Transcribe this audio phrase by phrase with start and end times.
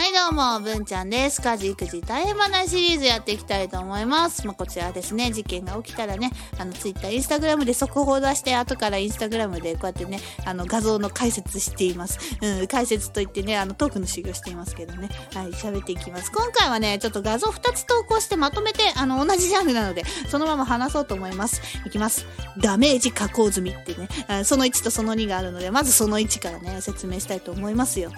[0.00, 1.42] はいどうも、文ちゃんです。
[1.42, 4.46] 家事育児大変話シリーズやっていきたいと思います。
[4.46, 12.18] まあ、こちらですね、事件が起きたらね、あの、ツイッター、インスタグラムで速報出して、後からインスタグラムでこうやってね、あの、画像の解説しています。
[12.40, 15.10] うん、解説といってね、あの、トークの修行していますけどね。
[15.34, 16.32] はい、喋っていきます。
[16.32, 21.60] 今回はね、ちょっと画像2つ投稿してまとめて、あの、同じジャンルなので、そのまま話そうと思います。
[21.84, 22.24] いきます。
[22.56, 24.08] ダメージ加工済みってね、
[24.44, 28.10] その1とその2があるので、まずその1からね、説明したいと思いますよ。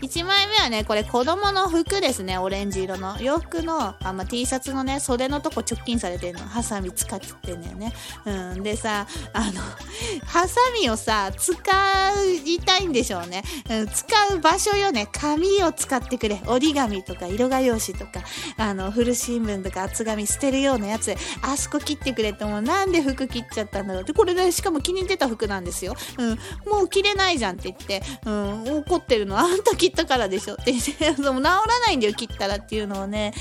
[0.00, 3.20] 1枚目はね、これ子供の服ですね、オレンジ色の。
[3.20, 6.44] 洋服の、あまあ、T シャツのね、袖のとこ直近されてるの。
[6.46, 7.92] ハサミ使ってんだよね。
[8.24, 8.62] うん。
[8.62, 9.60] でさ、あの、
[10.24, 11.52] ハサミをさ、使
[12.44, 13.42] いたいんでしょうね。
[13.70, 15.08] うん、使う場所よね。
[15.12, 16.40] 紙を使ってくれ。
[16.46, 18.22] 折り紙とか、色画用紙とか、
[18.56, 24.12] あの、古新聞とか厚紙捨てるようなやつ、あそこ切ってくれって、もうなんで服切っちゃったんだろうって。
[24.12, 25.94] これね、しかも気に入ってた服なんですよ。
[26.18, 26.38] うん。
[26.70, 29.38] もう着れないじゃんって言って、うん、怒ってるの。
[29.38, 33.34] あんた切ったからでしょって言って、 も治らないんだよ、切ったらっていうのをね、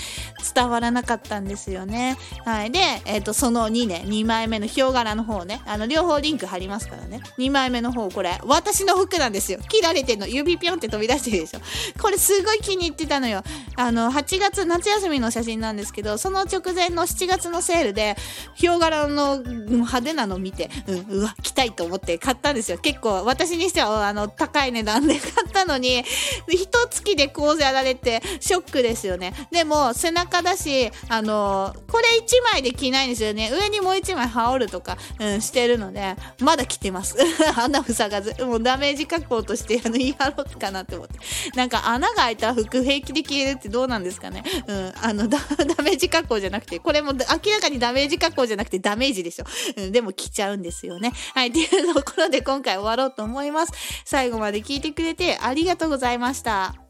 [0.54, 2.18] 伝わらなかったんですよね。
[2.44, 2.72] はい。
[2.72, 7.22] で、えっ、と、その2ね、2枚目のヒョウ柄の方ね、あの、両方リンク貼りますからね。
[7.38, 9.60] 2枚目の方、これ、私の服なんですよ。
[9.70, 11.62] 切られてんの、指ぴょんって飛び出してるでしょ。
[12.02, 13.42] これすごい気に入ってたのよ。
[13.76, 18.16] あの、8月、夏休みの写真なんですけど、その直前の7月のセールで、
[18.56, 22.78] ヒョウ柄の派手なの見て、うん、うわ、着たいと思って買ったんですよ。
[22.78, 26.04] 結構、私にしては、あの、高い値段で 買ったのに、
[26.48, 29.34] 一月でこうやられて、ショックですよね。
[29.52, 33.52] でも、背中だし、あの、これ1枚で着ないんですよね。
[33.52, 37.16] 上にもう1枚羽織るとか、うん、してるので、まだ着てます。
[37.56, 38.36] 穴塞がず。
[38.44, 41.20] もうダメージ加工として、あの、言い張ろうかなって思って。
[41.56, 44.44] なんか穴が開いた服平気で着れるってどうなんですかね。
[44.68, 45.40] うん、あの、ダ
[45.78, 49.46] ダメージ加工じゃなくて、これも明らかにダメージ加工じゃなくてダメージでしょ。
[49.78, 51.14] うん、でも着ちゃうんですよね。
[51.34, 53.72] はい、っていうところで今回終わろうと思います。
[54.06, 56.83] 最後まで聞いてくれてありがとうございました。